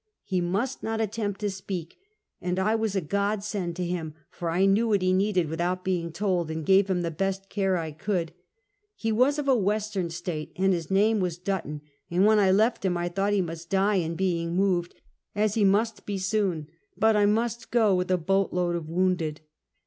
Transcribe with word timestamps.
He 0.23 0.41
must 0.41 0.81
not 0.81 0.99
attempt 0.99 1.39
to 1.41 1.49
speak, 1.51 1.99
and 2.41 2.57
I 2.57 2.73
was 2.73 2.95
a 2.95 3.01
godsend 3.01 3.75
to 3.75 3.85
him, 3.85 4.15
for 4.31 4.49
I 4.49 4.65
knew 4.65 4.87
what 4.87 5.03
he 5.03 5.13
needed 5.13 5.47
without 5.47 5.83
being 5.83 6.11
told, 6.11 6.49
and 6.49 6.65
gave 6.65 6.89
him 6.89 7.03
the 7.03 7.11
best 7.11 7.49
care 7.49 7.77
I 7.77 7.91
could. 7.91 8.33
He 8.95 9.11
was 9.11 9.37
of 9.37 9.47
a 9.47 9.55
Western 9.55 10.09
State, 10.09 10.53
and 10.55 10.73
his 10.73 10.89
name 10.89 11.19
Dutton, 11.43 11.81
and 12.09 12.25
when 12.25 12.39
I 12.39 12.49
left 12.49 12.83
him 12.83 12.97
I 12.97 13.09
thought 13.09 13.33
he 13.33 13.41
must 13.41 13.69
die 13.69 13.97
in 13.97 14.15
being 14.15 14.55
moved, 14.55 14.95
as 15.35 15.53
he 15.53 15.63
must 15.63 16.07
be 16.07 16.17
soon; 16.17 16.67
but 16.97 17.15
I 17.15 17.27
must 17.27 17.69
go 17.69 17.93
with 17.93 18.09
a 18.09 18.17
boat 18.17 18.51
load 18.51 18.75
of 18.75 18.89
wounded. 18.89 19.41